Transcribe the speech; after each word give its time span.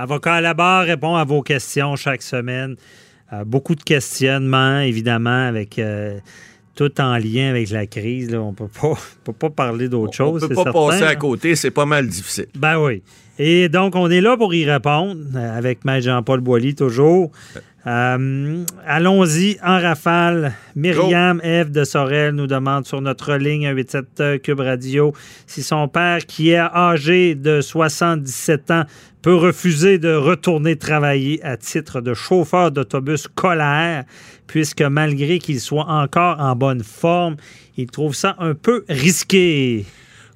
Avocat 0.00 0.36
à 0.36 0.40
la 0.40 0.54
barre 0.54 0.86
répond 0.86 1.14
à 1.14 1.24
vos 1.24 1.42
questions 1.42 1.94
chaque 1.94 2.22
semaine. 2.22 2.76
Euh, 3.34 3.44
beaucoup 3.44 3.74
de 3.74 3.82
questionnements, 3.82 4.80
évidemment, 4.80 5.46
avec 5.46 5.78
euh, 5.78 6.18
tout 6.74 6.98
en 7.02 7.18
lien 7.18 7.50
avec 7.50 7.68
la 7.68 7.84
crise. 7.86 8.34
On 8.34 8.52
ne 8.60 8.94
peut 9.24 9.32
pas 9.34 9.50
parler 9.50 9.90
d'autre 9.90 10.14
chose. 10.14 10.42
On 10.42 10.48
ne 10.48 10.54
peut 10.54 10.64
pas 10.64 10.72
passer 10.72 11.02
à 11.02 11.16
côté, 11.16 11.54
c'est 11.54 11.70
pas 11.70 11.84
mal 11.84 12.08
difficile. 12.08 12.46
Ben 12.54 12.78
oui. 12.78 13.02
Et 13.38 13.68
donc, 13.68 13.94
on 13.94 14.08
est 14.10 14.22
là 14.22 14.38
pour 14.38 14.54
y 14.54 14.64
répondre, 14.64 15.18
avec 15.36 15.84
Maître 15.84 16.06
Jean-Paul 16.06 16.40
Boilly 16.40 16.74
toujours. 16.74 17.30
Euh, 17.86 18.64
allons-y 18.86 19.56
en 19.62 19.80
rafale. 19.80 20.52
Myriam 20.76 21.40
Eve 21.42 21.70
de 21.70 21.84
Sorel 21.84 22.34
nous 22.34 22.46
demande 22.46 22.86
sur 22.86 23.00
notre 23.00 23.36
ligne 23.36 23.66
187 23.74 24.42
Cube 24.42 24.60
Radio 24.60 25.14
si 25.46 25.62
son 25.62 25.88
père, 25.88 26.26
qui 26.26 26.50
est 26.50 26.58
âgé 26.58 27.34
de 27.34 27.62
77 27.62 28.70
ans, 28.70 28.84
peut 29.22 29.34
refuser 29.34 29.98
de 29.98 30.12
retourner 30.12 30.76
travailler 30.76 31.42
à 31.42 31.56
titre 31.56 32.00
de 32.00 32.12
chauffeur 32.12 32.70
d'autobus 32.70 33.22
scolaire, 33.22 34.04
puisque 34.46 34.82
malgré 34.82 35.38
qu'il 35.38 35.60
soit 35.60 35.88
encore 35.88 36.38
en 36.38 36.54
bonne 36.56 36.82
forme, 36.82 37.36
il 37.76 37.86
trouve 37.86 38.14
ça 38.14 38.36
un 38.38 38.54
peu 38.54 38.84
risqué. 38.88 39.86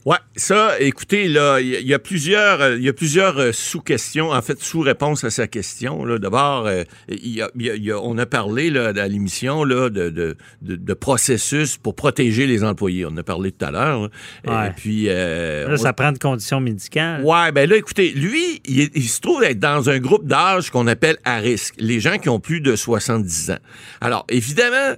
Ouais, 0.05 0.19
ça, 0.37 0.79
écoutez, 0.81 1.29
là, 1.29 1.61
il 1.61 1.87
y, 1.87 1.95
a 1.95 1.99
plusieurs, 1.99 2.61
euh, 2.61 2.77
il 2.77 2.83
y 2.83 2.91
a 2.91 2.93
plusieurs 2.93 3.39
euh, 3.39 3.53
sous-questions, 3.53 4.33
en 4.33 4.43
fait, 4.43 4.61
sous-réponses 4.61 5.25
à 5.25 5.31
sa 5.31 5.47
question. 5.47 6.05
Là. 6.05 6.19
D'abord, 6.19 6.67
euh, 6.67 6.85
y 7.09 7.41
a, 7.41 7.49
on 8.03 8.19
a 8.19 8.27
parlé 8.27 8.69
là, 8.69 8.89
à 8.95 9.09
l'émission 9.09 9.65
là, 9.65 9.89
de, 9.89 10.11
de, 10.11 10.37
de, 10.61 10.95
processus 10.95 11.79
pour 11.79 11.95
protéger 11.95 12.47
les 12.47 12.65
employés. 12.65 13.07
On 13.07 13.17
a 13.17 13.23
parlé 13.23 13.51
tout 13.51 13.65
à 13.65 13.71
l'heure. 13.71 14.11
Et 14.45 14.71
puis, 14.77 15.07
là, 15.07 15.77
ça 15.79 15.95
prend 15.95 16.13
de 16.13 16.19
conditions 16.19 16.61
médicales. 16.61 17.23
Ouais, 17.25 17.51
ben 17.53 17.69
là, 17.69 17.77
écoutez, 17.77 18.11
lui, 18.11 18.61
il, 18.67 18.91
il 18.95 19.09
se 19.09 19.23
trouve 19.23 19.43
être 19.43 19.59
dans 19.59 19.89
un 19.89 20.01
groupe 20.01 20.27
d'âge 20.27 20.69
qu'on 20.71 20.87
appelle 20.87 21.17
à 21.25 21.39
risque, 21.39 21.77
les 21.79 22.01
gens 22.01 22.19
qui 22.19 22.29
ont 22.29 22.41
plus 22.41 22.61
de 22.61 22.77
70 22.77 23.53
ans. 23.53 23.59
Alors, 24.03 24.27
évidemment, 24.29 24.97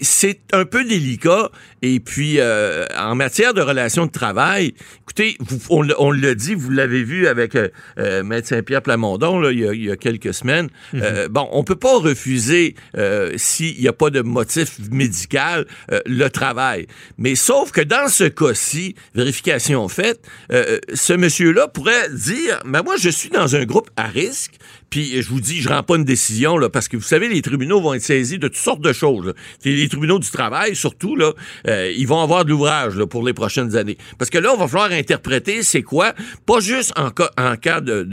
c'est 0.00 0.40
un 0.52 0.64
peu 0.64 0.84
délicat. 0.84 1.50
Et 1.82 2.00
puis, 2.00 2.40
euh, 2.40 2.86
en 2.98 3.14
matière 3.14 3.54
de 3.54 3.60
relations 3.60 4.06
de 4.06 4.10
travail, 4.10 4.74
écoutez, 5.02 5.36
vous, 5.40 5.58
on, 5.70 6.10
l'a 6.10 6.34
dit, 6.34 6.54
vous 6.54 6.70
l'avez 6.70 7.04
vu 7.04 7.28
avec 7.28 7.54
euh, 7.54 7.68
euh 7.98 8.22
Maître 8.22 8.48
Saint-Pierre 8.48 8.82
Plamondon 8.82 9.40
là, 9.40 9.52
il, 9.52 9.84
y 9.84 9.90
a, 9.90 9.96
quelques 9.96 10.34
semaines. 10.34 10.68
Mhm. 10.92 11.00
euh, 11.02 11.28
bon, 11.28 11.48
on 11.52 11.64
peut 11.64 11.76
pas 11.76 11.98
refuser, 11.98 12.74
euh, 12.96 13.32
s'il 13.36 13.80
n'y 13.80 13.88
a 13.88 13.92
pas 13.92 14.10
de 14.10 14.22
motif 14.22 14.78
médical, 14.90 15.66
le 16.06 16.28
travail. 16.28 16.86
Mais 17.16 17.34
sauf 17.34 17.70
que 17.70 17.80
dans 17.80 18.08
ce 18.08 18.24
cas-ci, 18.24 18.94
vérification 19.14 19.88
faite, 19.88 20.20
ce 20.50 21.12
monsieur-là 21.12 21.68
pourrait 21.68 22.10
dire, 22.10 22.60
mais 22.64 22.82
moi, 22.82 22.96
je 22.98 23.08
suis 23.08 23.28
dans 23.28 23.56
un 23.56 23.64
groupe 23.64 23.90
à 23.96 24.06
risque, 24.06 24.54
puis 24.90 25.20
je 25.22 25.28
vous 25.28 25.40
dis, 25.40 25.60
je 25.60 25.68
rends 25.68 25.82
pas 25.82 25.96
une 25.96 26.04
décision 26.04 26.56
là, 26.56 26.68
parce 26.68 26.88
que 26.88 26.96
vous 26.96 27.02
savez, 27.02 27.28
les 27.28 27.42
tribunaux 27.42 27.80
vont 27.80 27.94
être 27.94 28.02
saisis 28.02 28.38
de 28.38 28.48
toutes 28.48 28.56
sortes 28.56 28.80
de 28.80 28.92
choses. 28.92 29.34
Les 29.64 29.88
tribunaux 29.88 30.18
du 30.18 30.30
travail, 30.30 30.74
surtout 30.74 31.16
là, 31.16 31.32
euh, 31.66 31.92
ils 31.96 32.06
vont 32.06 32.22
avoir 32.22 32.44
de 32.44 32.50
l'ouvrage 32.50 32.96
là, 32.96 33.06
pour 33.06 33.24
les 33.24 33.32
prochaines 33.32 33.76
années. 33.76 33.98
Parce 34.18 34.30
que 34.30 34.38
là, 34.38 34.52
on 34.54 34.56
va 34.56 34.66
falloir 34.66 34.92
interpréter 34.92 35.62
c'est 35.62 35.82
quoi, 35.82 36.14
pas 36.46 36.60
juste 36.60 36.92
en 36.96 37.10
cas, 37.10 37.30
en 37.36 37.56
cas 37.56 37.80
de, 37.80 38.08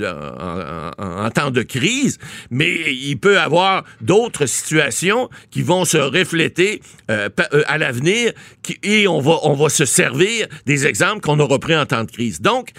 en, 0.98 1.30
temps 1.30 1.52
de 1.52 1.64
crise, 1.64 2.18
mais 2.50 2.94
il 2.94 3.18
peut 3.18 3.40
avoir 3.40 3.84
d'autres 4.02 4.46
situations 4.46 5.30
qui 5.52 5.62
vont 5.62 5.86
se 5.86 5.98
refléter 5.98 6.82
euh, 7.10 7.30
euh, 7.54 7.64
à 7.68 7.78
l'avenir 7.78 8.34
et 8.84 9.08
on 9.08 9.20
va 9.20 9.40
on 9.44 9.54
va 9.54 9.70
se 9.70 9.86
servir 9.86 10.48
des 10.66 10.88
exemples 10.88 11.22
qu'on 11.22 11.40
aura 11.40 11.60
pris 11.60 11.76
en 11.76 11.86
temps 11.86 12.04
de 12.04 12.12
crise. 12.12 12.42
Donc, 12.42 12.70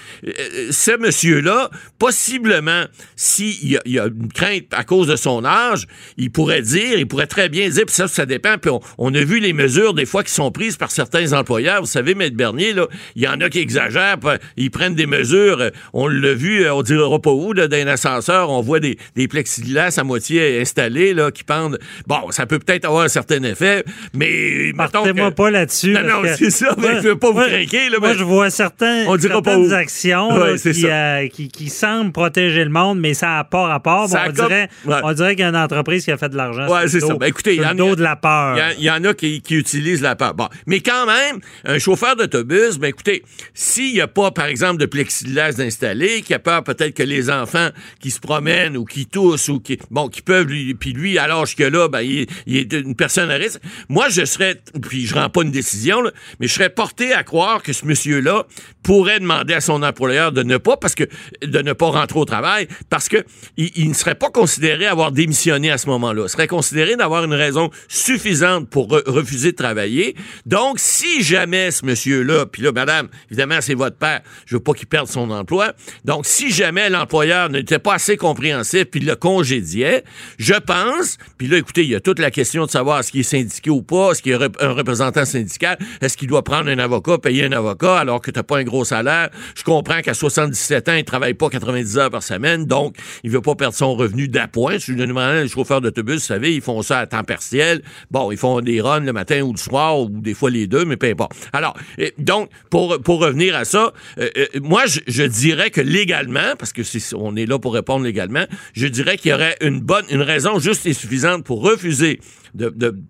ce 0.70 0.96
monsieur-là, 0.96 1.70
possiblement, 1.98 2.84
s'il 3.14 3.70
y 3.70 3.76
a 3.76 3.85
il 3.86 3.92
y 3.92 3.98
a 3.98 4.06
une 4.06 4.32
crainte 4.32 4.64
à 4.72 4.84
cause 4.84 5.06
de 5.06 5.16
son 5.16 5.44
âge, 5.44 5.86
il 6.16 6.30
pourrait 6.30 6.62
dire, 6.62 6.98
il 6.98 7.06
pourrait 7.06 7.26
très 7.26 7.48
bien 7.48 7.68
dire, 7.68 7.84
puis 7.86 7.94
ça, 7.94 8.08
ça 8.08 8.26
dépend. 8.26 8.58
Puis 8.58 8.70
on, 8.98 9.14
a 9.14 9.20
vu 9.20 9.40
les 9.40 9.52
mesures 9.52 9.94
des 9.94 10.06
fois 10.06 10.22
qui 10.22 10.32
sont 10.32 10.50
prises 10.50 10.76
par 10.76 10.90
certains 10.90 11.32
employeurs. 11.32 11.80
Vous 11.80 11.86
savez, 11.86 12.14
Maître 12.14 12.36
Bernier, 12.36 12.72
là, 12.72 12.86
il 13.14 13.22
y 13.22 13.28
en 13.28 13.40
a 13.40 13.48
qui 13.48 13.58
exagèrent, 13.58 14.18
ils 14.56 14.70
prennent 14.70 14.94
des 14.94 15.06
mesures. 15.06 15.70
On 15.92 16.08
l'a 16.08 16.34
vu, 16.34 16.64
euh, 16.64 16.74
on 16.74 16.82
dira 16.82 17.18
pas 17.20 17.30
où, 17.30 17.52
là, 17.52 17.68
dans 17.68 17.76
un 17.76 17.86
ascenseur, 17.86 18.50
on 18.50 18.60
voit 18.60 18.80
des, 18.80 18.98
des 19.14 19.28
plexiglas 19.28 19.98
à 19.98 20.04
moitié 20.04 20.60
installés, 20.60 21.14
là, 21.14 21.30
qui 21.30 21.44
pendent. 21.44 21.78
Bon, 22.06 22.30
ça 22.30 22.46
peut 22.46 22.58
peut-être 22.58 22.84
avoir 22.84 23.04
un 23.04 23.08
certain 23.08 23.42
effet, 23.42 23.84
mais 24.14 24.72
Partez-moi 24.76 25.30
pas 25.30 25.50
là-dessus. 25.50 25.92
Non, 25.92 26.02
non, 26.02 26.22
c'est 26.36 26.50
ça, 26.50 26.74
mais 26.78 26.96
je 26.96 27.08
veux 27.08 27.18
pas 27.18 27.30
vous 27.30 27.40
craquer, 27.40 27.88
là. 27.90 27.98
Moi, 27.98 28.14
je 28.14 28.24
vois 28.24 28.50
certains, 28.50 29.04
on 29.06 29.16
dira 29.16 29.40
certaines 29.42 29.68
pas 29.68 29.76
actions 29.76 30.28
qui, 30.56 30.86
euh, 30.86 31.28
qui, 31.28 31.48
qui, 31.48 31.68
semblent 31.68 32.12
protéger 32.12 32.64
le 32.64 32.70
monde, 32.70 32.98
mais 33.00 33.14
ça 33.14 33.26
n'a 33.26 33.44
pas 33.44 33.75
on, 33.84 34.32
dirait, 34.32 34.68
on 34.86 35.12
dirait 35.12 35.34
qu'il 35.34 35.42
y 35.42 35.46
a 35.46 35.48
une 35.48 35.56
entreprise 35.56 36.04
qui 36.04 36.12
a 36.12 36.16
fait 36.16 36.28
de 36.28 36.36
l'argent. 36.36 36.68
Ouais, 36.68 36.88
c'est 36.88 37.00
ça. 37.00 37.14
Ben, 37.14 37.26
écoutez, 37.26 37.56
il 37.56 37.62
y, 37.62 37.66
en 37.66 37.78
a, 37.78 37.96
de 37.96 38.02
la 38.02 38.16
peur. 38.16 38.58
Il 38.78 38.84
y, 38.84 38.90
en 38.90 39.02
a 39.04 39.14
qui, 39.14 39.42
utilisent 39.50 40.02
la 40.02 40.16
peur. 40.16 40.34
Bon. 40.34 40.48
Mais 40.66 40.80
quand 40.80 41.06
même, 41.06 41.40
un 41.64 41.78
chauffeur 41.78 42.16
d'autobus, 42.16 42.78
ben 42.78 42.88
écoutez, 42.88 43.22
s'il 43.54 43.94
n'y 43.94 44.00
a 44.00 44.08
pas, 44.08 44.30
par 44.30 44.46
exemple, 44.46 44.78
de 44.78 44.86
plexiglas 44.86 45.60
installé, 45.60 46.22
qui 46.22 46.34
a 46.34 46.38
peur 46.38 46.64
peut-être 46.64 46.94
que 46.94 47.02
les 47.02 47.30
enfants 47.30 47.68
qui 48.00 48.10
se 48.10 48.20
promènent 48.20 48.76
ou 48.76 48.84
qui 48.84 49.06
toussent 49.06 49.48
ou 49.48 49.60
qui, 49.60 49.78
bon, 49.90 50.08
qui 50.08 50.22
peuvent, 50.22 50.46
lui, 50.46 50.74
puis 50.74 50.92
lui, 50.92 51.18
à 51.18 51.26
l'âge 51.26 51.56
que 51.56 51.64
là, 51.64 51.88
ben, 51.88 52.00
il, 52.00 52.26
est 52.46 52.72
une 52.72 52.94
personne 52.94 53.30
à 53.30 53.34
risque. 53.34 53.60
Moi, 53.88 54.08
je 54.08 54.24
serais, 54.24 54.60
puis 54.82 55.06
je 55.06 55.14
rends 55.14 55.30
pas 55.30 55.42
une 55.42 55.50
décision, 55.50 56.02
mais 56.40 56.46
je 56.46 56.54
serais 56.54 56.70
porté 56.70 57.12
à 57.12 57.22
croire 57.22 57.62
que 57.62 57.72
ce 57.72 57.86
monsieur-là 57.86 58.46
pourrait 58.82 59.20
demander 59.20 59.54
à 59.54 59.60
son 59.60 59.82
employeur 59.82 60.32
de 60.32 60.42
ne 60.42 60.56
pas, 60.58 60.76
parce 60.76 60.94
que, 60.94 61.04
de 61.42 61.60
ne 61.60 61.72
pas 61.72 61.86
rentrer 61.86 62.18
au 62.18 62.24
travail, 62.24 62.68
parce 62.88 63.08
que 63.08 63.24
il, 63.56 63.65
ne 63.88 63.94
serait 63.94 64.14
pas 64.14 64.30
considéré 64.30 64.86
avoir 64.86 65.12
démissionné 65.12 65.70
à 65.70 65.78
ce 65.78 65.88
moment-là. 65.88 66.24
Il 66.26 66.28
serait 66.28 66.46
considéré 66.46 66.96
d'avoir 66.96 67.24
une 67.24 67.34
raison 67.34 67.70
suffisante 67.88 68.68
pour 68.68 68.88
refuser 68.88 69.52
de 69.52 69.56
travailler. 69.56 70.16
Donc, 70.44 70.78
si 70.78 71.22
jamais 71.22 71.70
ce 71.70 71.84
monsieur-là, 71.84 72.46
puis 72.46 72.62
là, 72.62 72.72
madame, 72.72 73.08
évidemment, 73.30 73.60
c'est 73.60 73.74
votre 73.74 73.96
père, 73.96 74.20
je 74.46 74.56
veux 74.56 74.62
pas 74.62 74.72
qu'il 74.72 74.86
perde 74.86 75.08
son 75.08 75.30
emploi. 75.30 75.72
Donc, 76.04 76.26
si 76.26 76.50
jamais 76.50 76.90
l'employeur 76.90 77.48
n'était 77.48 77.78
pas 77.78 77.94
assez 77.94 78.16
compréhensif 78.16 78.84
puis 78.84 79.00
le 79.00 79.16
congédiait, 79.16 80.04
je 80.38 80.54
pense, 80.54 81.18
puis 81.38 81.48
là, 81.48 81.58
écoutez, 81.58 81.82
il 81.82 81.90
y 81.90 81.94
a 81.94 82.00
toute 82.00 82.18
la 82.18 82.30
question 82.30 82.66
de 82.66 82.70
savoir 82.70 83.00
est-ce 83.00 83.10
qu'il 83.10 83.20
est 83.20 83.24
syndiqué 83.24 83.70
ou 83.70 83.82
pas, 83.82 84.12
est-ce 84.12 84.22
qu'il 84.22 84.32
est 84.32 84.62
un 84.62 84.72
représentant 84.72 85.24
syndical, 85.24 85.78
est-ce 86.00 86.16
qu'il 86.16 86.28
doit 86.28 86.44
prendre 86.44 86.70
un 86.70 86.78
avocat, 86.78 87.18
payer 87.18 87.44
un 87.44 87.52
avocat 87.52 87.98
alors 87.98 88.20
que 88.20 88.30
tu 88.30 88.38
n'as 88.38 88.42
pas 88.42 88.58
un 88.58 88.64
gros 88.64 88.84
salaire. 88.84 89.30
Je 89.54 89.64
comprends 89.64 90.00
qu'à 90.00 90.14
77 90.14 90.88
ans, 90.88 90.94
il 90.94 91.04
travaille 91.04 91.34
pas 91.34 91.48
90 91.48 91.98
heures 91.98 92.10
par 92.10 92.22
semaine, 92.22 92.66
donc 92.66 92.96
il 93.24 93.30
veut 93.30 93.40
pas 93.40 93.54
perdre 93.56 93.74
son 93.74 93.94
revenu 93.94 94.28
d'appoint. 94.28 94.78
Suis 94.78 94.94
les 94.94 95.48
chauffeurs 95.48 95.80
d'autobus, 95.80 96.14
vous 96.14 96.20
savez, 96.20 96.54
ils 96.54 96.60
font 96.60 96.82
ça 96.82 97.00
à 97.00 97.06
temps 97.06 97.24
partiel. 97.24 97.82
Bon, 98.10 98.30
ils 98.30 98.38
font 98.38 98.60
des 98.60 98.80
runs 98.80 99.00
le 99.00 99.12
matin 99.12 99.42
ou 99.42 99.52
le 99.52 99.58
soir, 99.58 99.98
ou 99.98 100.08
des 100.08 100.34
fois 100.34 100.50
les 100.50 100.66
deux, 100.66 100.84
mais 100.84 100.96
peu 100.96 101.08
importe. 101.08 101.32
Alors, 101.52 101.76
donc, 102.18 102.50
pour, 102.70 103.00
pour 103.02 103.20
revenir 103.20 103.56
à 103.56 103.64
ça, 103.64 103.92
euh, 104.18 104.28
euh, 104.36 104.46
moi, 104.62 104.84
je, 104.86 105.22
dirais 105.22 105.70
que 105.70 105.80
légalement, 105.80 106.56
parce 106.58 106.72
que 106.72 106.82
c'est, 106.82 107.14
on 107.14 107.36
est 107.36 107.46
là 107.46 107.58
pour 107.58 107.74
répondre 107.74 108.04
légalement, 108.04 108.44
je 108.74 108.86
dirais 108.86 109.16
qu'il 109.16 109.30
y 109.30 109.34
aurait 109.34 109.56
une 109.60 109.80
bonne, 109.80 110.04
une 110.10 110.22
raison 110.22 110.58
juste 110.58 110.86
et 110.86 110.92
suffisante 110.92 111.44
pour 111.44 111.62
refuser 111.62 112.20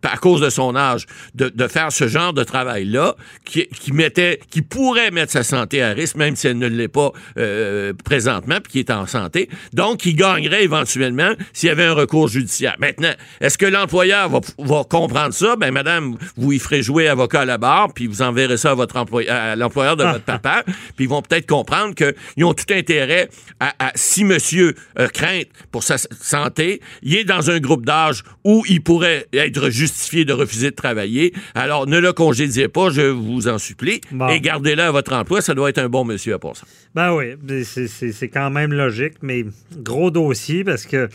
à 0.03 0.17
cause 0.17 0.41
de 0.41 0.51
son 0.51 0.77
âge, 0.77 1.07
de, 1.35 1.69
faire 1.69 1.93
ce 1.93 2.09
genre 2.09 2.33
de 2.33 2.45
travail-là, 2.45 3.17
qui, 3.45 3.93
mettait, 3.93 4.41
qui 4.51 4.63
pourrait 4.63 5.11
mettre 5.11 5.33
sa 5.33 5.43
santé 5.43 5.83
à 5.83 5.91
risque, 5.91 6.17
même 6.17 6.37
si 6.37 6.47
elle 6.47 6.59
ne 6.59 6.67
l'est 6.67 6.89
pas 6.89 7.13
euh, 7.39 7.93
présentement, 8.05 8.59
puis 8.63 8.73
qui 8.73 8.79
est 8.81 8.91
en 8.91 9.07
santé. 9.07 9.49
Donc, 9.73 10.05
il 10.05 10.17
gagnerait 10.37 10.65
éventuellement 10.65 11.33
s'il 11.53 11.69
y 11.69 11.73
avait 11.73 11.85
un 11.85 11.95
recours 11.95 12.29
judiciaire. 12.29 12.77
Maintenant, 12.79 13.13
est-ce 13.41 13.59
que 13.59 13.67
l'employeur 13.67 14.29
va, 14.29 14.41
va 14.59 14.85
comprendre 14.85 15.17
prendre 15.17 15.33
ça, 15.33 15.57
ben 15.57 15.71
madame, 15.71 16.17
vous 16.37 16.53
y 16.53 16.59
ferez 16.59 16.83
jouer 16.83 17.09
avocat 17.09 17.41
à 17.41 17.45
la 17.45 17.59
barre, 17.59 17.93
puis 17.95 18.07
vous 18.07 18.21
enverrez 18.21 18.59
ça 18.59 18.73
à 18.73 18.75
votre 18.75 18.97
employeur, 18.97 19.35
à 19.35 19.57
l'employeur 19.57 19.97
de 19.97 20.05
votre 20.05 20.25
papa, 20.25 20.63
puis 20.95 21.07
ils 21.07 21.09
vont 21.09 21.23
peut-être 21.23 21.47
comprendre 21.47 21.95
qu'ils 21.95 22.45
ont 22.45 22.53
tout 22.53 22.71
intérêt 22.71 23.31
à, 23.61 23.93
si 23.95 24.25
monsieur 24.25 24.75
euh, 24.99 25.09
crainte 25.09 25.47
pour 25.73 25.85
sa 25.85 25.97
santé, 25.99 26.83
il 27.03 27.17
est 27.17 27.25
dans 27.25 27.51
un 27.51 27.61
groupe 27.61 27.87
d'âge 27.87 28.25
où 28.45 28.63
il 28.69 28.83
pourrait 28.83 29.27
être 29.33 29.71
justifié 29.71 30.27
de 30.27 30.35
refuser 30.35 30.71
de 30.71 30.77
travailler, 30.77 31.33
alors 31.55 31.87
ne 31.87 31.99
le 31.99 32.13
congédiez 32.13 32.69
pas, 32.69 32.91
je 32.91 33.03
vous 33.03 33.49
en 33.49 33.57
supplie, 33.59 34.01
et 34.31 34.41
gardez-le 34.41 34.83
à 34.83 34.91
votre 34.91 35.15
emploi, 35.15 35.41
ça 35.41 35.55
doit 35.55 35.71
être 35.71 35.79
un 35.79 35.89
bon 35.89 36.05
monsieur 36.05 36.35
à 36.35 36.39
part 36.39 36.57
ça. 36.57 36.67
Ben 36.95 37.15
oui, 37.15 37.37
c'est 37.65 38.29
quand 38.29 38.51
même 38.51 38.73
logique, 38.73 39.15
mais 39.23 39.45
gros 39.77 40.11
dossier 40.29 40.65
parce 40.65 40.87
que... 40.87 41.09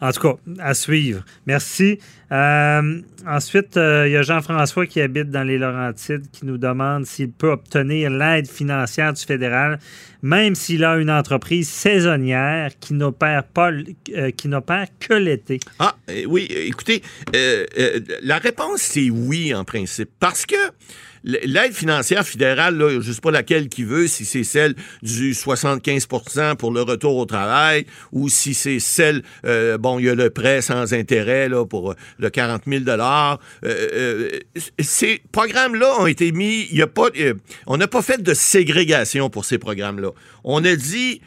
En 0.00 0.10
tout 0.10 0.20
cas, 0.20 0.34
à 0.58 0.74
suivre. 0.74 1.24
Merci. 1.46 1.98
Euh, 2.32 3.00
ensuite, 3.26 3.76
euh, 3.76 4.06
il 4.06 4.12
y 4.12 4.16
a 4.16 4.22
Jean-François 4.22 4.86
qui 4.86 5.00
habite 5.00 5.30
dans 5.30 5.44
les 5.44 5.56
Laurentides 5.56 6.30
qui 6.32 6.44
nous 6.44 6.58
demande 6.58 7.06
s'il 7.06 7.30
peut 7.30 7.52
obtenir 7.52 8.10
l'aide 8.10 8.48
financière 8.48 9.12
du 9.12 9.24
fédéral, 9.24 9.78
même 10.20 10.56
s'il 10.56 10.84
a 10.84 10.96
une 10.96 11.10
entreprise 11.10 11.68
saisonnière 11.68 12.72
qui 12.80 12.92
n'opère 12.92 13.44
pas, 13.44 13.70
euh, 13.70 14.30
qui 14.32 14.48
n'opère 14.48 14.88
que 14.98 15.14
l'été. 15.14 15.60
Ah 15.78 15.94
oui, 16.26 16.48
écoutez, 16.50 17.00
la 18.22 18.38
réponse 18.38 18.82
c'est 18.82 19.10
oui 19.10 19.54
en 19.54 19.64
principe, 19.64 20.10
parce 20.18 20.44
que 20.44 20.56
l'aide 21.24 21.72
financière 21.72 22.26
fédérale, 22.26 22.76
là, 22.76 23.00
je 23.00 23.12
sais 23.12 23.20
pas 23.20 23.30
laquelle 23.30 23.68
qui 23.68 23.84
veut, 23.84 24.06
si 24.06 24.24
c'est 24.24 24.44
celle 24.44 24.74
du 25.02 25.32
75% 25.32 26.56
pour 26.56 26.70
le 26.70 26.82
retour 26.82 27.16
au 27.16 27.24
travail 27.24 27.86
ou 28.12 28.28
si 28.28 28.54
c'est 28.54 28.78
celle, 28.78 29.22
euh, 29.46 29.78
bon, 29.78 29.98
il 29.98 30.06
y 30.06 30.10
a 30.10 30.14
le 30.14 30.30
prêt 30.30 30.60
sans 30.62 30.92
intérêt 30.92 31.48
là, 31.48 31.64
pour 31.64 31.92
euh, 31.92 31.96
le 32.18 32.30
40 32.30 32.62
000 32.66 32.84
euh, 32.88 33.36
euh, 33.64 34.28
Ces 34.78 35.22
programmes-là 35.32 36.00
ont 36.00 36.06
été 36.06 36.32
mis, 36.32 36.68
y 36.70 36.82
a 36.82 36.86
pas, 36.86 37.08
on 37.66 37.76
n'a 37.76 37.88
pas 37.88 38.02
fait 38.02 38.22
de 38.22 38.34
ségrégation 38.34 39.30
pour 39.30 39.44
ces 39.44 39.58
programmes-là. 39.58 40.10
On 40.44 40.64
a 40.64 40.76
dit, 40.76 41.20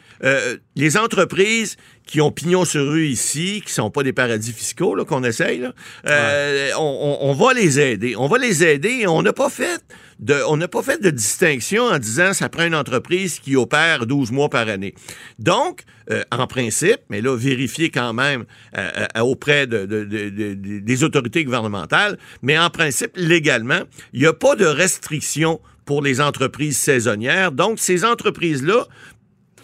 les 0.76 0.96
entreprises 0.96 1.76
qui 2.08 2.22
ont 2.22 2.32
pignon 2.32 2.64
sur 2.64 2.88
rue 2.88 3.06
ici, 3.06 3.62
qui 3.64 3.70
sont 3.72 3.90
pas 3.90 4.02
des 4.02 4.14
paradis 4.14 4.52
fiscaux 4.52 4.96
qu'on 5.04 5.22
essaye, 5.22 5.68
euh, 6.06 6.70
on, 6.78 7.34
va 7.34 7.52
les 7.52 7.78
aider. 7.78 8.16
On 8.16 8.28
va 8.28 8.38
les 8.38 8.64
aider 8.64 9.00
et 9.02 9.06
on 9.06 9.20
n'a 9.20 9.34
pas 9.34 9.50
fait 9.50 9.84
de, 10.18 10.34
on 10.48 10.56
n'a 10.56 10.68
pas 10.68 10.82
fait 10.82 11.00
de 11.00 11.10
distinction 11.10 11.84
en 11.84 11.98
disant 11.98 12.32
ça 12.32 12.48
prend 12.48 12.64
une 12.64 12.74
entreprise 12.74 13.38
qui 13.38 13.56
opère 13.56 14.06
12 14.06 14.32
mois 14.32 14.48
par 14.48 14.68
année. 14.68 14.94
Donc, 15.38 15.82
euh, 16.10 16.22
en 16.32 16.46
principe, 16.46 17.00
mais 17.10 17.20
là, 17.20 17.36
vérifier 17.36 17.90
quand 17.90 18.14
même 18.14 18.46
euh, 18.76 19.06
auprès 19.20 19.66
de, 19.66 19.84
des 19.84 21.04
autorités 21.04 21.44
gouvernementales, 21.44 22.16
mais 22.40 22.58
en 22.58 22.70
principe, 22.70 23.10
légalement, 23.16 23.80
il 24.14 24.20
n'y 24.20 24.26
a 24.26 24.32
pas 24.32 24.56
de 24.56 24.64
restriction 24.64 25.60
pour 25.84 26.02
les 26.02 26.22
entreprises 26.22 26.78
saisonnières. 26.78 27.52
Donc, 27.52 27.78
ces 27.78 28.04
entreprises-là 28.04 28.86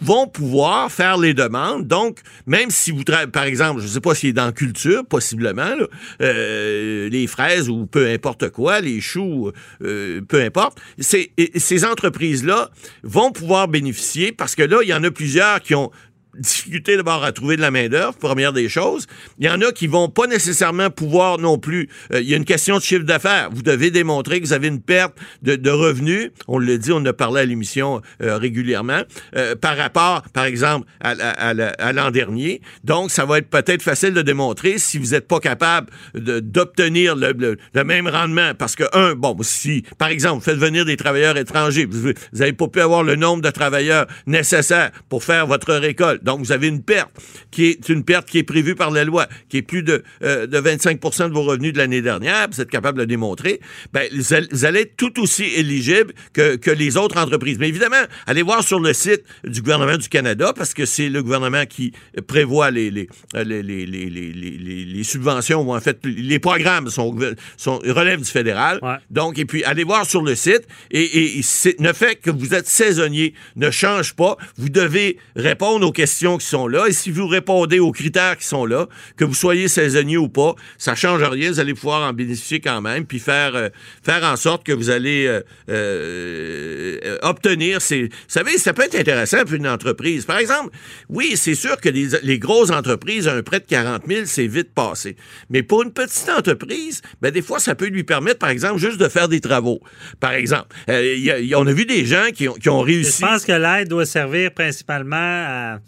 vont 0.01 0.27
pouvoir 0.27 0.91
faire 0.91 1.17
les 1.17 1.33
demandes. 1.33 1.87
Donc, 1.87 2.19
même 2.45 2.69
si 2.69 2.91
vous 2.91 3.03
travaillez, 3.03 3.31
par 3.31 3.43
exemple, 3.43 3.81
je 3.81 3.87
ne 3.87 3.91
sais 3.91 4.01
pas 4.01 4.15
s'il 4.15 4.29
est 4.29 4.33
dans 4.33 4.51
culture, 4.51 5.05
possiblement, 5.05 5.75
euh, 6.21 7.09
les 7.09 7.27
fraises 7.27 7.69
ou 7.69 7.85
peu 7.85 8.07
importe 8.07 8.49
quoi, 8.49 8.81
les 8.81 9.01
choux, 9.01 9.51
euh, 9.83 10.21
peu 10.21 10.41
importe, 10.41 10.79
ces 10.99 11.85
entreprises-là 11.85 12.69
vont 13.03 13.31
pouvoir 13.31 13.67
bénéficier 13.67 14.31
parce 14.31 14.55
que 14.55 14.63
là, 14.63 14.79
il 14.81 14.89
y 14.89 14.93
en 14.93 15.03
a 15.03 15.11
plusieurs 15.11 15.61
qui 15.61 15.75
ont 15.75 15.91
difficulté 16.37 16.97
d'abord 16.97 17.23
à 17.23 17.31
trouver 17.31 17.55
de 17.55 17.61
la 17.61 17.71
main-d'œuvre, 17.71 18.13
première 18.15 18.53
des 18.53 18.69
choses. 18.69 19.07
Il 19.39 19.45
y 19.45 19.49
en 19.49 19.61
a 19.61 19.71
qui 19.71 19.87
vont 19.87 20.09
pas 20.09 20.27
nécessairement 20.27 20.89
pouvoir 20.89 21.37
non 21.37 21.57
plus. 21.57 21.89
Euh, 22.13 22.21
il 22.21 22.29
y 22.29 22.33
a 22.33 22.37
une 22.37 22.45
question 22.45 22.77
de 22.77 22.81
chiffre 22.81 23.03
d'affaires. 23.03 23.49
Vous 23.51 23.61
devez 23.61 23.91
démontrer 23.91 24.39
que 24.39 24.45
vous 24.45 24.53
avez 24.53 24.67
une 24.67 24.81
perte 24.81 25.13
de, 25.41 25.69
revenus. 25.69 26.31
On 26.47 26.57
le 26.57 26.77
dit, 26.77 26.91
on 26.91 26.97
en 26.97 27.05
a 27.05 27.13
parlé 27.13 27.41
à 27.41 27.45
l'émission 27.45 28.01
euh, 28.21 28.37
régulièrement, 28.37 29.01
euh, 29.35 29.55
par 29.55 29.77
rapport, 29.77 30.23
par 30.33 30.45
exemple, 30.45 30.87
à, 31.01 31.93
l'an 31.93 32.11
dernier. 32.11 32.61
Donc, 32.83 33.11
ça 33.11 33.25
va 33.25 33.39
être 33.39 33.49
peut-être 33.49 33.81
facile 33.81 34.13
de 34.13 34.21
démontrer 34.21 34.77
si 34.77 34.97
vous 34.97 35.11
n'êtes 35.11 35.27
pas 35.27 35.39
capable 35.39 35.87
d'obtenir 36.13 37.15
le, 37.15 37.57
même 37.83 38.07
rendement. 38.07 38.53
Parce 38.57 38.75
que, 38.75 38.83
un, 38.93 39.15
bon, 39.15 39.35
si, 39.41 39.83
par 39.97 40.09
exemple, 40.09 40.35
vous 40.35 40.51
faites 40.51 40.57
venir 40.57 40.85
des 40.85 40.97
travailleurs 40.97 41.37
étrangers, 41.37 41.85
vous 41.85 42.11
n'avez 42.33 42.53
pas 42.53 42.67
pu 42.67 42.81
avoir 42.81 43.03
le 43.03 43.15
nombre 43.15 43.41
de 43.41 43.49
travailleurs 43.49 44.07
nécessaires 44.27 44.91
pour 45.09 45.23
faire 45.23 45.47
votre 45.47 45.73
récolte 45.73 46.23
donc, 46.25 46.39
vous 46.39 46.51
avez 46.51 46.67
une 46.67 46.81
perte 46.81 47.11
qui 47.51 47.65
est 47.65 47.87
une 47.87 48.03
perte 48.03 48.27
qui 48.27 48.39
est 48.39 48.43
prévue 48.43 48.73
par 48.73 48.89
la 48.89 49.03
loi, 49.03 49.27
qui 49.47 49.57
est 49.57 49.61
plus 49.61 49.83
de, 49.83 50.03
euh, 50.23 50.47
de 50.47 50.57
25% 50.57 51.29
de 51.29 51.33
vos 51.33 51.43
revenus 51.43 51.71
de 51.71 51.77
l'année 51.77 52.01
dernière, 52.01 52.47
vous 52.51 52.59
êtes 52.59 52.69
capable 52.69 52.97
de 52.97 53.03
le 53.03 53.07
démontrer, 53.07 53.61
ben, 53.93 54.09
vous 54.11 54.65
allez 54.65 54.81
être 54.81 54.97
tout 54.97 55.21
aussi 55.21 55.43
éligible 55.43 56.13
que, 56.33 56.55
que 56.55 56.71
les 56.71 56.97
autres 56.97 57.17
entreprises. 57.17 57.59
Mais 57.59 57.69
évidemment, 57.69 58.03
allez 58.25 58.41
voir 58.41 58.63
sur 58.63 58.79
le 58.79 58.91
site 58.93 59.21
du 59.43 59.61
gouvernement 59.61 59.97
du 59.97 60.09
Canada, 60.09 60.51
parce 60.55 60.73
que 60.73 60.85
c'est 60.85 61.09
le 61.09 61.21
gouvernement 61.21 61.65
qui 61.67 61.93
prévoit 62.25 62.71
les, 62.71 62.89
les, 62.89 63.07
les, 63.35 63.85
les, 63.85 65.03
subventions, 65.03 65.61
ou 65.61 65.75
en 65.75 65.79
fait, 65.79 65.99
les 66.05 66.39
programmes 66.39 66.89
sont, 66.89 67.15
sont 67.55 67.77
relèvent 67.85 68.21
du 68.21 68.31
fédéral. 68.31 68.79
Donc, 69.11 69.37
et 69.37 69.45
puis, 69.45 69.63
allez 69.63 69.83
voir 69.83 70.07
sur 70.07 70.23
le 70.23 70.33
site, 70.33 70.63
et, 70.89 71.37
et 71.37 71.41
ne 71.79 71.93
fait 71.93 72.15
que 72.15 72.31
vous 72.31 72.55
êtes 72.55 72.67
saisonnier 72.67 73.35
ne 73.55 73.69
change 73.69 74.15
pas. 74.15 74.37
Vous 74.57 74.69
devez 74.69 75.19
répondre 75.35 75.85
aux 75.85 75.91
questions 75.91 76.14
qui 76.15 76.45
sont 76.45 76.67
là. 76.67 76.87
Et 76.87 76.93
si 76.93 77.11
vous 77.11 77.27
répondez 77.27 77.79
aux 77.79 77.91
critères 77.91 78.37
qui 78.37 78.47
sont 78.47 78.65
là, 78.65 78.87
que 79.17 79.25
vous 79.25 79.33
soyez 79.33 79.67
saisonnier 79.67 80.17
ou 80.17 80.29
pas, 80.29 80.55
ça 80.77 80.95
change 80.95 81.21
rien. 81.23 81.51
Vous 81.51 81.59
allez 81.59 81.73
pouvoir 81.73 82.07
en 82.07 82.13
bénéficier 82.13 82.59
quand 82.59 82.81
même, 82.81 83.05
puis 83.05 83.19
faire, 83.19 83.55
euh, 83.55 83.69
faire 84.03 84.23
en 84.23 84.35
sorte 84.35 84.65
que 84.65 84.71
vous 84.71 84.89
allez 84.89 85.27
euh, 85.27 85.41
euh, 85.69 87.17
obtenir 87.21 87.81
ces... 87.81 88.03
Vous 88.03 88.09
savez, 88.27 88.57
ça 88.57 88.73
peut 88.73 88.83
être 88.83 88.95
intéressant 88.95 89.43
pour 89.43 89.53
une 89.53 89.67
entreprise. 89.67 90.25
Par 90.25 90.37
exemple, 90.37 90.69
oui, 91.09 91.33
c'est 91.35 91.55
sûr 91.55 91.77
que 91.77 91.89
les, 91.89 92.39
grosses 92.39 92.71
entreprises, 92.71 93.27
un 93.27 93.41
prêt 93.43 93.59
de 93.59 93.65
40 93.65 94.03
000, 94.07 94.21
c'est 94.25 94.47
vite 94.47 94.73
passé. 94.73 95.15
Mais 95.49 95.63
pour 95.63 95.83
une 95.83 95.91
petite 95.91 96.29
entreprise, 96.29 97.01
ben, 97.21 97.31
des 97.31 97.41
fois, 97.41 97.59
ça 97.59 97.75
peut 97.75 97.87
lui 97.87 98.03
permettre, 98.03 98.39
par 98.39 98.49
exemple, 98.49 98.79
juste 98.79 98.97
de 98.97 99.09
faire 99.09 99.27
des 99.27 99.41
travaux. 99.41 99.81
Par 100.19 100.31
exemple, 100.31 100.67
on 100.87 101.67
a 101.67 101.73
vu 101.73 101.85
des 101.85 102.05
gens 102.05 102.29
qui 102.33 102.47
ont, 102.47 102.53
qui 102.53 102.69
ont 102.69 102.81
réussi... 102.81 103.21
Je 103.21 103.25
pense 103.25 103.45
que 103.45 103.51
l'aide 103.51 103.89
doit 103.89 104.05
servir 104.05 104.51
principalement 104.51 105.15
à 105.15 105.79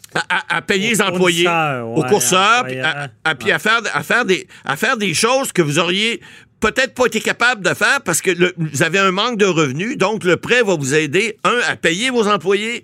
à, 0.50 0.62
payer 0.62 0.90
les 0.90 1.02
employés, 1.02 1.48
aux 1.48 2.04
courseurs, 2.04 2.66
puis, 2.66 2.80
à, 3.52 3.60
faire, 3.60 3.82
à, 3.94 4.04
faire 4.04 4.26
des, 4.26 4.48
à 4.66 4.76
faire 4.76 4.98
des 4.98 5.14
choses 5.14 5.52
que 5.52 5.62
vous 5.62 5.80
auriez 5.80 6.22
peut-être 6.60 6.94
pas 6.94 7.06
été 7.06 7.22
capable 7.22 7.64
de 7.64 7.74
faire 7.74 8.02
parce 8.04 8.22
que 8.22 8.32
vous 8.58 8.84
avez 8.84 9.00
un 9.00 9.12
manque 9.12 9.38
de 9.38 9.46
revenus. 9.46 9.98
Donc, 9.98 10.24
le 10.24 10.38
prêt 10.38 10.64
va 10.64 10.76
vous 10.76 10.94
aider, 10.96 11.38
un, 11.44 11.60
à 11.68 11.76
payer 11.76 12.10
vos 12.10 12.28
employés, 12.28 12.84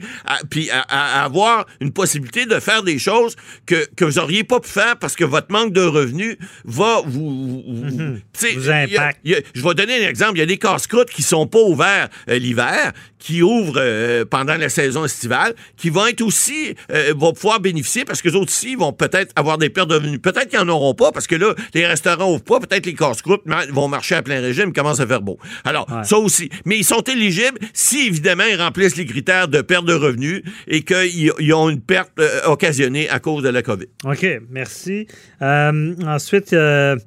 puis 0.50 0.70
à, 0.72 1.24
avoir 1.24 1.66
une 1.80 1.92
possibilité 1.92 2.46
de 2.46 2.60
faire 2.60 2.84
des 2.84 3.00
choses 3.00 3.36
que, 3.66 3.88
que 3.96 4.06
vous 4.06 4.20
auriez 4.20 4.44
pas 4.44 4.60
pu 4.60 4.70
faire 4.70 4.98
parce 4.98 5.16
que 5.16 5.24
votre 5.24 5.52
manque 5.52 5.74
de 5.74 5.82
revenus 5.82 6.38
va 6.66 7.02
vous... 7.06 7.64
vous, 7.66 8.70
impacte. 8.70 9.20
je 9.26 9.62
vais 9.62 9.74
donner 9.74 10.06
un 10.06 10.10
exemple. 10.10 10.34
Il 10.36 10.40
y 10.40 10.44
a 10.44 10.48
des 10.48 10.58
casse-croûtes 10.58 11.10
qui 11.10 11.24
sont 11.24 11.48
pas 11.48 11.60
ouverts 11.60 12.10
euh, 12.30 12.38
l'hiver, 12.38 12.94
qui 13.20 13.42
ouvrent 13.42 13.76
euh, 13.78 14.26
pendant 14.26 14.56
la 14.56 14.70
saison 14.70 15.06
estivale, 15.06 15.56
qui 15.78 15.90
vont 15.90 16.06
être 16.08 16.22
aussi... 16.22 16.76
Euh, 16.92 17.14
vont 17.16 17.34
pouvoir 17.34 17.60
bénéficier 17.60 18.06
parce 18.06 18.22
que 18.22 18.30
les 18.30 18.36
autres 18.36 18.52
aussi 18.52 18.76
vont 18.76 18.92
peut-être 18.92 19.32
avoir 19.36 19.58
des 19.58 19.70
pertes 19.70 19.90
de 19.90 19.96
revenus. 19.96 20.20
Peut-être 20.22 20.50
qu'ils 20.50 20.60
n'en 20.60 20.70
auront 20.70 20.94
pas 20.94 21.12
parce 21.12 21.28
que 21.28 21.36
là, 21.36 21.54
les 21.74 21.86
restaurants 21.86 22.32
ouvrent 22.32 22.44
pas. 22.44 22.60
Peut-être 22.60 22.86
les 22.86 22.96
casse-croûtes 22.96 23.44
vont 23.72 23.88
marcher 23.88 24.16
à 24.16 24.22
plein 24.22 24.42
régime, 24.42 24.70
il 24.70 24.74
commence 24.74 25.00
à 25.00 25.08
faire 25.08 25.22
beau. 25.22 25.38
Alors, 25.64 25.88
ça 26.04 26.18
aussi. 26.18 26.50
Mais 26.66 26.78
ils 26.78 26.84
sont 26.84 27.02
éligibles 27.02 27.60
si, 27.74 28.08
évidemment, 28.08 28.44
ils 28.50 28.60
remplissent 28.60 28.96
les 28.96 29.06
critères 29.06 29.48
de 29.48 29.62
perte 29.62 29.86
de 29.86 29.94
revenus 29.94 30.44
et 30.68 30.84
qu'ils 30.84 31.54
ont 31.54 31.70
une 31.70 31.82
perte 31.82 32.12
euh, 32.20 32.42
occasionnée 32.46 33.10
à 33.10 33.20
cause 33.20 33.44
de 33.44 33.50
la 33.50 33.62
COVID. 33.62 33.88
OK, 34.06 34.26
merci. 34.50 35.08
Euh, 35.42 35.96
ensuite, 36.06 36.54
euh, 36.54 36.98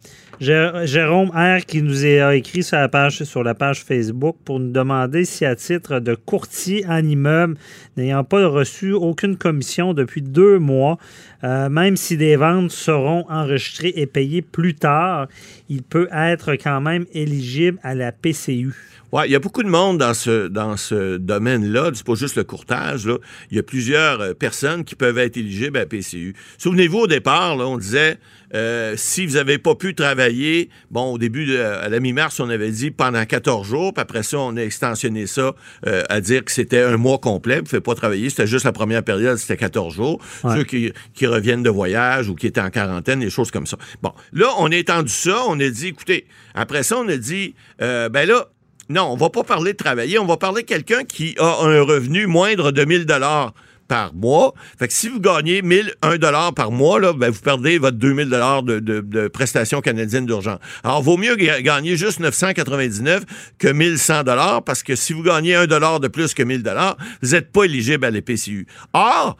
Jérôme 0.40 1.30
R. 1.30 1.64
qui 1.66 1.82
nous 1.82 2.04
a 2.04 2.34
écrit 2.36 2.62
sur 2.62 2.76
la, 2.76 2.88
page, 2.88 3.22
sur 3.24 3.42
la 3.42 3.54
page 3.54 3.82
Facebook 3.82 4.36
pour 4.44 4.60
nous 4.60 4.70
demander 4.70 5.24
si, 5.24 5.44
à 5.44 5.56
titre 5.56 5.98
de 5.98 6.14
courtier 6.14 6.84
en 6.86 7.02
immeuble, 7.02 7.56
n'ayant 7.96 8.24
pas 8.24 8.46
reçu 8.46 8.92
aucune 8.92 9.36
commission 9.36 9.94
depuis 9.94 10.20
deux 10.20 10.58
mois, 10.58 10.98
même 11.42 11.96
si 11.96 12.16
des 12.16 12.36
ventes 12.36 12.70
seront 12.70 13.24
enregistrées 13.30 13.92
et 13.96 14.06
payées 14.06 14.42
plus 14.42 14.74
tard, 14.74 15.28
il 15.68 15.82
peut 15.82 16.08
être 16.12 16.45
quand 16.54 16.80
même 16.80 17.06
éligible 17.12 17.78
à 17.82 17.94
la 17.94 18.12
PCU. 18.12 18.74
Oui, 19.12 19.22
il 19.26 19.32
y 19.32 19.34
a 19.34 19.38
beaucoup 19.38 19.62
de 19.62 19.68
monde 19.68 19.98
dans 19.98 20.14
ce, 20.14 20.48
dans 20.48 20.76
ce 20.76 21.16
domaine-là. 21.16 21.90
C'est 21.94 22.06
pas 22.06 22.14
juste 22.14 22.36
le 22.36 22.44
courtage. 22.44 23.06
Là. 23.06 23.18
Il 23.50 23.56
y 23.56 23.60
a 23.60 23.62
plusieurs 23.62 24.20
euh, 24.20 24.34
personnes 24.34 24.84
qui 24.84 24.94
peuvent 24.94 25.18
être 25.18 25.36
éligibles 25.36 25.76
à 25.76 25.80
la 25.80 25.86
PCU. 25.86 26.34
Souvenez-vous, 26.58 26.98
au 27.00 27.06
départ, 27.06 27.56
là, 27.56 27.66
on 27.66 27.78
disait 27.78 28.18
euh, 28.54 28.94
si 28.96 29.26
vous 29.26 29.34
n'avez 29.34 29.58
pas 29.58 29.74
pu 29.74 29.94
travailler, 29.94 30.70
bon, 30.90 31.12
au 31.12 31.18
début, 31.18 31.56
à 31.56 31.88
la 31.88 32.00
mi-mars, 32.00 32.38
on 32.40 32.48
avait 32.48 32.70
dit 32.70 32.90
pendant 32.90 33.24
14 33.24 33.66
jours, 33.66 33.92
puis 33.92 34.00
après 34.00 34.22
ça, 34.22 34.38
on 34.38 34.56
a 34.56 34.62
extensionné 34.62 35.26
ça 35.26 35.54
euh, 35.86 36.02
à 36.08 36.20
dire 36.20 36.44
que 36.44 36.52
c'était 36.52 36.82
un 36.82 36.96
mois 36.96 37.18
complet, 37.18 37.56
vous 37.56 37.62
ne 37.62 37.66
pouvez 37.66 37.80
pas 37.80 37.94
travailler, 37.94 38.30
c'était 38.30 38.46
juste 38.46 38.64
la 38.64 38.72
première 38.72 39.02
période, 39.02 39.36
c'était 39.36 39.56
14 39.56 39.94
jours. 39.94 40.20
Ceux 40.42 40.64
qui, 40.64 40.92
qui, 41.14 41.26
reviennent 41.26 41.62
de 41.62 41.70
voyage 41.70 42.28
ou 42.28 42.34
qui 42.34 42.46
étaient 42.46 42.60
en 42.60 42.70
quarantaine, 42.70 43.20
des 43.20 43.30
choses 43.30 43.50
comme 43.50 43.66
ça. 43.66 43.76
Bon, 44.02 44.12
là, 44.32 44.46
on 44.58 44.70
a 44.70 44.76
étendu 44.76 45.12
ça, 45.12 45.42
on 45.48 45.58
a 45.58 45.68
dit, 45.68 45.88
écoutez, 45.88 46.26
Après 46.54 46.82
ça, 46.82 46.98
on 46.98 47.08
a 47.08 47.16
dit, 47.16 47.54
euh, 47.82 48.08
ben 48.08 48.26
là, 48.26 48.48
non, 48.88 49.04
on 49.12 49.16
va 49.16 49.30
pas 49.30 49.42
parler 49.42 49.72
de 49.72 49.76
travailler, 49.76 50.18
on 50.18 50.26
va 50.26 50.36
parler 50.36 50.62
de 50.62 50.66
quelqu'un 50.66 51.04
qui 51.04 51.34
a 51.38 51.62
un 51.62 51.82
revenu 51.82 52.26
moindre 52.26 52.70
de 52.70 52.84
1000 52.84 53.06
dollars 53.06 53.52
par 53.88 54.14
mois. 54.14 54.54
Fait 54.78 54.88
que 54.88 54.92
si 54.92 55.08
vous 55.08 55.20
gagnez 55.20 55.62
1000, 55.62 55.94
1 56.02 56.16
dollar 56.18 56.52
par 56.54 56.70
mois, 56.70 57.12
ben 57.12 57.30
vous 57.30 57.40
perdez 57.40 57.78
votre 57.78 57.96
2000 57.96 58.28
dollars 58.28 58.62
de, 58.62 58.80
de, 58.80 59.28
prestations 59.28 59.80
canadiennes 59.80 60.26
d'urgence. 60.26 60.58
Alors, 60.82 61.02
vaut 61.02 61.16
mieux 61.16 61.36
ga- 61.36 61.62
gagner 61.62 61.96
juste 61.96 62.20
999 62.20 63.24
que 63.58 63.68
1100 63.68 64.24
dollars 64.24 64.62
parce 64.62 64.82
que 64.82 64.96
si 64.96 65.12
vous 65.12 65.22
gagnez 65.22 65.54
1 65.54 65.66
dollar 65.66 66.00
de 66.00 66.08
plus 66.08 66.34
que 66.34 66.42
1000 66.42 66.62
dollars, 66.62 66.96
vous 67.22 67.30
n'êtes 67.30 67.52
pas 67.52 67.64
éligible 67.64 68.04
à 68.04 68.10
l'EPCU. 68.10 68.66
Or, 68.92 69.36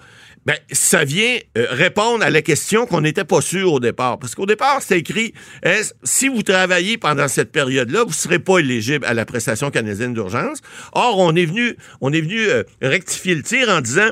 ben, 0.47 0.57
ça 0.73 1.05
vient 1.05 1.37
euh, 1.59 1.67
répondre 1.71 2.25
à 2.25 2.31
la 2.31 2.41
question 2.41 2.87
qu'on 2.87 3.01
n'était 3.03 3.25
pas 3.25 3.41
sûr 3.41 3.73
au 3.73 3.81
départ. 3.81 4.19
Parce 4.19 4.35
qu'au 4.35 4.47
départ, 4.47 4.81
c'était 4.81 5.01
écrit, 5.01 5.35
est-ce- 5.63 5.93
si 6.05 6.29
vous 6.29 6.43
travaillez 6.43 6.97
pendant 6.99 7.27
cette 7.29 7.51
période-là, 7.53 8.03
vous 8.05 8.11
ne 8.11 8.15
serez 8.15 8.39
pas 8.39 8.59
éligible 8.61 9.05
à 9.07 9.13
la 9.13 9.25
prestation 9.27 9.71
canadienne 9.71 10.15
d'urgence. 10.15 10.61
Or, 10.93 11.19
on 11.19 11.35
est 11.35 11.47
venu, 11.47 11.77
on 12.01 12.13
est 12.13 12.21
venu 12.21 12.39
euh, 12.49 12.63
rectifier 12.81 13.35
le 13.35 13.43
tir 13.43 13.69
en 13.69 13.81
disant, 13.81 14.09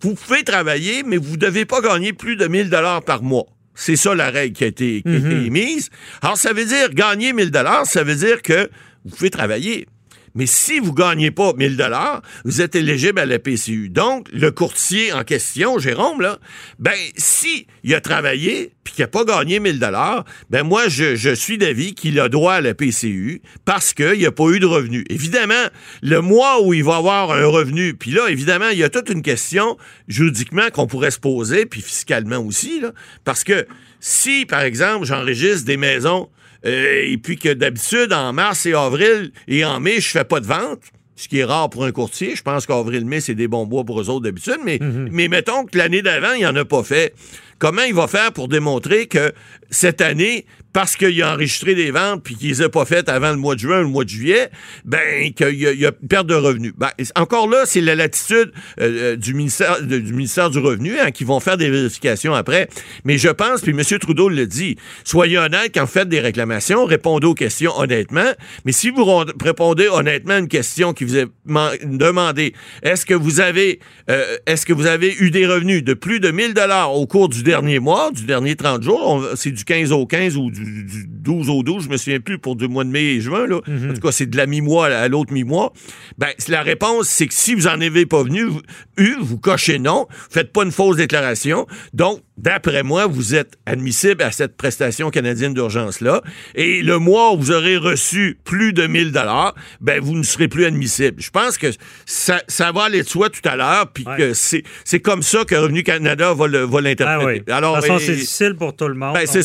vous 0.00 0.14
pouvez 0.14 0.44
travailler, 0.44 1.02
mais 1.04 1.16
vous 1.16 1.32
ne 1.32 1.36
devez 1.38 1.64
pas 1.64 1.80
gagner 1.80 2.12
plus 2.12 2.36
de 2.36 2.46
1000 2.46 2.70
dollars 2.70 3.02
par 3.02 3.22
mois. 3.22 3.46
C'est 3.74 3.96
ça 3.96 4.14
la 4.14 4.30
règle 4.30 4.56
qui 4.56 4.62
a 4.64 4.68
été, 4.68 5.02
qui 5.02 5.08
a 5.08 5.16
été 5.16 5.46
émise. 5.46 5.90
Alors, 6.22 6.36
ça 6.36 6.52
veut 6.52 6.64
dire, 6.64 6.90
gagner 6.90 7.32
1000 7.32 7.50
dollars, 7.50 7.84
ça 7.86 8.04
veut 8.04 8.14
dire 8.14 8.40
que 8.42 8.70
vous 9.04 9.16
pouvez 9.16 9.30
travailler. 9.30 9.86
Mais 10.34 10.46
si 10.46 10.80
vous 10.80 10.92
gagnez 10.92 11.30
pas 11.30 11.52
1000 11.52 11.76
dollars, 11.76 12.22
vous 12.44 12.60
êtes 12.60 12.74
éligible 12.74 13.20
à 13.20 13.26
la 13.26 13.38
PCU. 13.38 13.88
Donc, 13.88 14.28
le 14.32 14.50
courtier 14.50 15.12
en 15.12 15.22
question, 15.22 15.78
Jérôme, 15.78 16.20
là, 16.20 16.38
ben, 16.80 16.96
si 17.16 17.66
il 17.84 17.94
a 17.94 18.00
travaillé 18.00 18.72
puis 18.82 18.94
qu'il 18.94 19.04
n'a 19.04 19.08
pas 19.08 19.24
gagné 19.24 19.60
1000 19.60 19.78
dollars, 19.78 20.24
ben, 20.50 20.64
moi, 20.64 20.88
je, 20.88 21.14
je 21.14 21.30
suis 21.30 21.56
d'avis 21.56 21.94
qu'il 21.94 22.18
a 22.18 22.28
droit 22.28 22.54
à 22.54 22.60
la 22.60 22.74
PCU 22.74 23.42
parce 23.64 23.94
qu'il 23.94 24.22
n'a 24.22 24.32
pas 24.32 24.48
eu 24.48 24.58
de 24.58 24.66
revenu. 24.66 25.04
Évidemment, 25.08 25.54
le 26.02 26.20
mois 26.20 26.62
où 26.62 26.74
il 26.74 26.82
va 26.82 26.96
avoir 26.96 27.30
un 27.30 27.46
revenu, 27.46 27.94
puis 27.94 28.10
là, 28.10 28.28
évidemment, 28.28 28.68
il 28.70 28.78
y 28.78 28.84
a 28.84 28.90
toute 28.90 29.10
une 29.10 29.22
question 29.22 29.76
juridiquement 30.08 30.68
qu'on 30.72 30.88
pourrait 30.88 31.12
se 31.12 31.20
poser, 31.20 31.64
puis 31.64 31.80
fiscalement 31.80 32.38
aussi, 32.38 32.80
là, 32.80 32.92
parce 33.24 33.44
que 33.44 33.66
si, 34.00 34.46
par 34.46 34.62
exemple, 34.62 35.06
j'enregistre 35.06 35.64
des 35.64 35.76
maisons 35.76 36.28
euh, 36.66 37.02
et 37.04 37.18
puis 37.18 37.36
que 37.36 37.52
d'habitude, 37.52 38.12
en 38.12 38.32
mars 38.32 38.66
et 38.66 38.74
avril 38.74 39.32
et 39.48 39.64
en 39.64 39.80
mai, 39.80 40.00
je 40.00 40.08
fais 40.08 40.24
pas 40.24 40.40
de 40.40 40.46
vente. 40.46 40.80
Ce 41.16 41.28
qui 41.28 41.38
est 41.38 41.44
rare 41.44 41.70
pour 41.70 41.84
un 41.84 41.92
courtier. 41.92 42.34
Je 42.34 42.42
pense 42.42 42.66
qu'avril-mai, 42.66 43.20
c'est 43.20 43.36
des 43.36 43.46
bons 43.46 43.66
bois 43.66 43.84
pour 43.84 44.00
eux 44.00 44.10
autres 44.10 44.24
d'habitude. 44.24 44.58
Mais, 44.64 44.80
mais 44.80 45.28
mettons 45.28 45.64
que 45.64 45.78
l'année 45.78 46.02
d'avant, 46.02 46.32
il 46.32 46.44
en 46.44 46.56
a 46.56 46.64
pas 46.64 46.82
fait. 46.82 47.14
Comment 47.60 47.82
il 47.82 47.94
va 47.94 48.08
faire 48.08 48.32
pour 48.32 48.48
démontrer 48.48 49.06
que 49.06 49.32
cette 49.74 50.00
année, 50.00 50.46
parce 50.74 50.96
qu'il 50.96 51.22
a 51.22 51.32
enregistré 51.32 51.74
des 51.74 51.92
ventes 51.92 52.22
puis 52.24 52.34
qu'il 52.34 52.48
les 52.48 52.60
a 52.60 52.68
pas 52.68 52.84
faites 52.84 53.08
avant 53.08 53.30
le 53.30 53.36
mois 53.36 53.54
de 53.54 53.60
juin 53.60 53.78
ou 53.78 53.82
le 53.82 53.88
mois 53.88 54.04
de 54.04 54.08
juillet, 54.08 54.50
ben 54.84 55.32
qu'il 55.32 55.54
y 55.54 55.66
a, 55.66 55.70
une 55.70 56.08
perte 56.08 56.26
de 56.26 56.34
revenus. 56.34 56.72
Ben, 56.76 56.90
encore 57.14 57.48
là, 57.48 57.62
c'est 57.64 57.80
la 57.80 57.94
latitude 57.94 58.52
euh, 58.80 59.12
euh, 59.12 59.16
du, 59.16 59.34
ministère, 59.34 59.80
du 59.80 60.12
ministère 60.12 60.50
du 60.50 60.58
Revenu 60.58 60.98
hein, 60.98 61.12
qui 61.12 61.22
vont 61.22 61.38
faire 61.38 61.56
des 61.56 61.70
vérifications 61.70 62.34
après. 62.34 62.68
Mais 63.04 63.18
je 63.18 63.28
pense, 63.28 63.60
puis 63.60 63.70
M. 63.70 63.98
Trudeau 64.00 64.28
le 64.28 64.46
dit, 64.46 64.76
soyez 65.04 65.38
honnête 65.38 65.70
quand 65.72 65.82
vous 65.82 65.86
faites 65.92 66.08
des 66.08 66.18
réclamations, 66.18 66.84
répondez 66.84 67.28
aux 67.28 67.34
questions 67.34 67.72
honnêtement. 67.78 68.32
Mais 68.64 68.72
si 68.72 68.90
vous 68.90 69.04
répondez 69.40 69.86
honnêtement 69.86 70.34
à 70.34 70.38
une 70.38 70.48
question 70.48 70.92
qui 70.92 71.04
vous 71.04 71.16
est 71.16 71.28
man- 71.44 71.76
demandée, 71.84 72.52
est-ce 72.82 73.06
que 73.06 73.14
vous 73.14 73.38
avez 73.38 73.78
euh, 74.10 74.36
est-ce 74.46 74.66
que 74.66 74.72
vous 74.72 74.86
avez 74.86 75.14
eu 75.20 75.30
des 75.30 75.46
revenus 75.46 75.84
de 75.84 75.94
plus 75.94 76.18
de 76.18 76.32
1000 76.32 76.52
dollars 76.52 76.92
au 76.92 77.06
cours 77.06 77.28
du 77.28 77.44
dernier 77.44 77.78
mois, 77.78 78.10
du 78.10 78.24
dernier 78.24 78.56
30 78.56 78.82
jours, 78.82 79.24
c'est 79.36 79.52
du 79.52 79.63
15 79.64 79.92
au 79.92 80.06
15 80.06 80.36
ou 80.36 80.50
du, 80.50 80.84
du 80.84 81.06
12 81.08 81.48
au 81.50 81.62
12, 81.62 81.84
je 81.84 81.88
me 81.88 81.96
souviens 81.96 82.20
plus 82.20 82.38
pour 82.38 82.56
du 82.56 82.68
mois 82.68 82.84
de 82.84 82.90
mai 82.90 83.02
et 83.14 83.20
juin 83.20 83.46
là. 83.46 83.56
En 83.66 83.94
tout 83.94 84.00
cas, 84.00 84.12
c'est 84.12 84.26
de 84.26 84.36
la 84.36 84.46
mi-mois 84.46 84.86
à 84.86 85.08
l'autre 85.08 85.32
mi-mois. 85.32 85.72
Ben 86.18 86.28
la 86.48 86.62
réponse 86.62 87.08
c'est 87.08 87.26
que 87.26 87.34
si 87.34 87.54
vous 87.54 87.66
en 87.66 87.80
avez 87.80 88.06
pas 88.06 88.22
venu 88.22 88.44
vous- 88.44 88.62
eu, 88.98 89.14
vous 89.20 89.38
cochez 89.38 89.78
non, 89.78 90.06
faites 90.30 90.52
pas 90.52 90.64
une 90.64 90.72
fausse 90.72 90.96
déclaration. 90.96 91.66
Donc 91.92 92.20
D'après 92.36 92.82
moi, 92.82 93.06
vous 93.06 93.36
êtes 93.36 93.54
admissible 93.64 94.20
à 94.24 94.32
cette 94.32 94.56
prestation 94.56 95.10
canadienne 95.10 95.54
d'urgence-là. 95.54 96.20
Et 96.56 96.82
le 96.82 96.98
mois 96.98 97.32
où 97.32 97.38
vous 97.38 97.52
aurez 97.52 97.76
reçu 97.76 98.38
plus 98.42 98.72
de 98.72 98.88
1000 98.88 99.12
dollars, 99.12 99.54
ben, 99.80 100.00
vous 100.00 100.16
ne 100.16 100.24
serez 100.24 100.48
plus 100.48 100.64
admissible. 100.64 101.22
Je 101.22 101.30
pense 101.30 101.56
que 101.58 101.68
ça, 102.06 102.42
ça 102.48 102.72
va 102.72 102.86
aller 102.86 103.04
de 103.04 103.08
soi 103.08 103.30
tout 103.30 103.48
à 103.48 103.54
l'heure, 103.54 103.86
puis 103.92 104.04
Ouais. 104.04 104.16
que 104.16 104.34
c'est, 104.34 104.64
c'est 104.84 104.98
comme 104.98 105.22
ça 105.22 105.44
que 105.44 105.54
Revenu 105.54 105.84
Canada 105.84 106.34
va, 106.34 106.48
le, 106.48 106.64
va 106.64 106.78
Ah 106.78 106.80
l'interpréter. 106.80 107.42
oui. 107.46 107.52
Alors, 107.54 107.76
de 107.76 107.82
toute 107.82 107.88
façon, 107.92 108.04
c'est 108.04 108.16
difficile 108.16 108.56
pour 108.56 108.74
tout 108.74 108.88
le 108.88 108.94
monde. 108.94 109.14
Ben, 109.14 109.28
c'est 109.28 109.43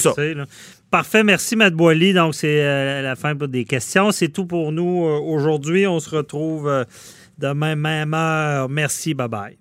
Parfait, 0.91 1.23
merci 1.23 1.55
Matt 1.55 1.73
Boily. 1.73 2.13
Donc, 2.13 2.33
c'est 2.33 2.63
euh, 2.63 3.01
la 3.03 3.15
fin 3.15 3.35
pour 3.35 3.47
des 3.47 3.63
questions. 3.63 4.11
C'est 4.11 4.29
tout 4.29 4.45
pour 4.45 4.71
nous 4.71 5.05
euh, 5.05 5.19
aujourd'hui. 5.19 5.85
On 5.85 5.99
se 5.99 6.09
retrouve 6.09 6.67
euh, 6.67 6.83
demain, 7.37 7.75
même 7.75 8.13
heure. 8.15 8.69
Merci, 8.69 9.13
bye 9.13 9.27
bye. 9.27 9.59